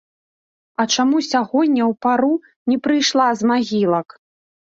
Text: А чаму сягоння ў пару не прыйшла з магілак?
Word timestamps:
А 0.83 0.85
чаму 0.95 1.17
сягоння 1.31 1.83
ў 1.91 1.93
пару 2.07 2.33
не 2.73 2.77
прыйшла 2.89 3.29
з 3.45 3.53
магілак? 3.53 4.19